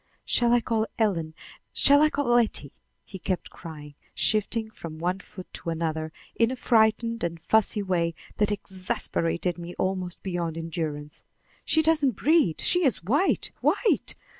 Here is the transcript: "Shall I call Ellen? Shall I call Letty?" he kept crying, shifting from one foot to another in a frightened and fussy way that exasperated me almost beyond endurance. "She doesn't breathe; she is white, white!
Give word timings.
"Shall 0.25 0.51
I 0.51 0.61
call 0.61 0.87
Ellen? 0.97 1.35
Shall 1.73 2.01
I 2.01 2.09
call 2.09 2.25
Letty?" 2.33 2.73
he 3.05 3.19
kept 3.19 3.51
crying, 3.51 3.93
shifting 4.15 4.71
from 4.71 4.97
one 4.97 5.19
foot 5.19 5.45
to 5.53 5.69
another 5.69 6.11
in 6.35 6.49
a 6.49 6.55
frightened 6.55 7.23
and 7.23 7.39
fussy 7.39 7.83
way 7.83 8.15
that 8.37 8.51
exasperated 8.51 9.59
me 9.59 9.75
almost 9.77 10.23
beyond 10.23 10.57
endurance. 10.57 11.23
"She 11.65 11.83
doesn't 11.83 12.15
breathe; 12.15 12.61
she 12.61 12.83
is 12.83 13.03
white, 13.03 13.51
white! 13.61 14.15